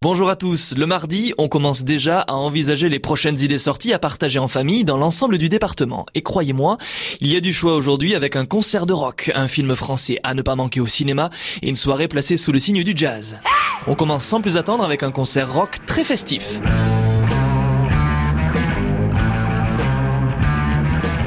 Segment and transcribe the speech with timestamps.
[0.00, 0.74] Bonjour à tous.
[0.76, 4.84] Le mardi, on commence déjà à envisager les prochaines idées sorties à partager en famille
[4.84, 6.06] dans l'ensemble du département.
[6.14, 6.76] Et croyez-moi,
[7.20, 10.34] il y a du choix aujourd'hui avec un concert de rock, un film français à
[10.34, 11.30] ne pas manquer au cinéma
[11.62, 13.40] et une soirée placée sous le signe du jazz.
[13.88, 16.60] On commence sans plus attendre avec un concert rock très festif.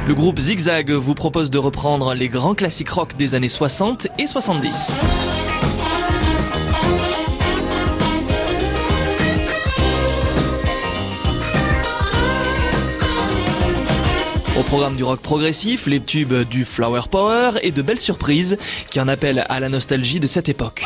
[0.07, 4.27] Le groupe Zigzag vous propose de reprendre les grands classiques rock des années 60 et
[4.27, 4.93] 70.
[14.71, 18.57] Programme du rock progressif, les tubes du Flower Power et de belles surprises
[18.89, 20.85] qui en appellent à la nostalgie de cette époque.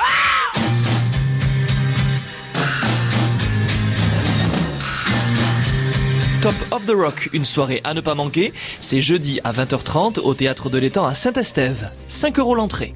[6.41, 10.33] Top of the Rock, une soirée à ne pas manquer, c'est jeudi à 20h30 au
[10.33, 11.91] théâtre de l'étang à Saint-Estève.
[12.08, 12.94] 5 euros l'entrée.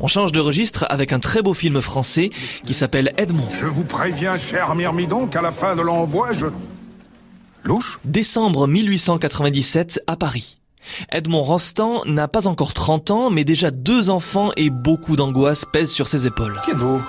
[0.00, 2.30] On change de registre avec un très beau film français
[2.66, 3.48] qui s'appelle Edmond.
[3.60, 6.46] Je vous préviens, cher Myrmidon, qu'à la fin de l'envoi, je...
[7.64, 10.58] Louche Décembre 1897 à Paris.
[11.10, 15.92] Edmond Rostand n'a pas encore 30 ans, mais déjà deux enfants et beaucoup d'angoisse pèsent
[15.92, 16.60] sur ses épaules.
[16.64, 17.00] Qui êtes-vous?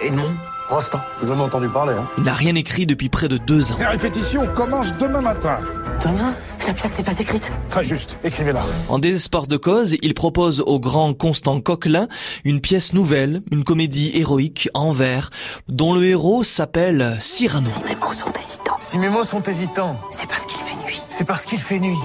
[0.00, 0.32] Edmond
[0.68, 1.00] Rostand.
[1.20, 2.06] Vous avez entendu parler, hein?
[2.18, 3.76] Il n'a rien écrit depuis près de deux ans.
[3.80, 5.58] Les répétitions commencent demain matin.
[6.04, 6.34] Demain?
[6.66, 7.50] La pièce n'est pas écrite.
[7.70, 8.62] Très juste, écrivez-la.
[8.88, 12.08] En désespoir de cause, il propose au grand Constant Coquelin
[12.44, 15.30] une pièce nouvelle, une comédie héroïque en vers,
[15.68, 17.70] dont le héros s'appelle Cyrano.
[17.70, 21.00] Si mes mots sont hésitants, Si mes mots sont hésitants, c'est parce qu'il fait nuit.
[21.06, 21.96] c'est parce qu'il fait nuit.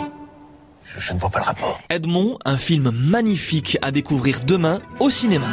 [0.84, 1.80] Je, je ne vois pas le rapport.
[1.90, 5.48] Edmond, un film magnifique à découvrir demain au cinéma.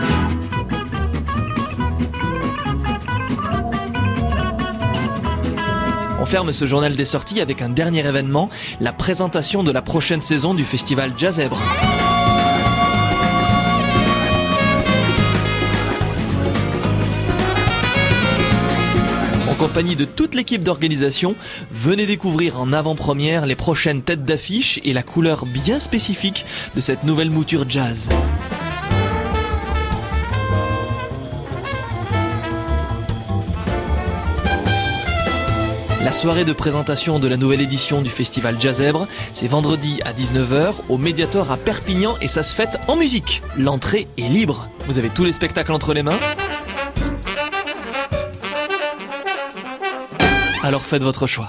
[6.21, 10.21] On ferme ce journal des sorties avec un dernier événement, la présentation de la prochaine
[10.21, 11.61] saison du festival Jazzèbre.
[19.49, 21.37] En compagnie de toute l'équipe d'organisation,
[21.71, 26.45] venez découvrir en avant-première les prochaines têtes d'affiche et la couleur bien spécifique
[26.75, 28.09] de cette nouvelle mouture jazz.
[36.09, 40.73] La soirée de présentation de la nouvelle édition du festival Jazzèbre, c'est vendredi à 19h
[40.89, 43.43] au Mediator à Perpignan et ça se fête en musique.
[43.59, 44.71] L'entrée est libre.
[44.87, 46.19] Vous avez tous les spectacles entre les mains.
[50.63, 51.47] Alors faites votre choix.